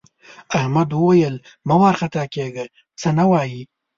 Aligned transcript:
احمد 0.59 0.89
وویل 0.93 1.35
مه 1.67 1.75
وارخطا 1.81 2.23
کېږه 2.35 2.65
څه 2.99 3.09
نه 3.17 3.25
وايي. 3.31 3.61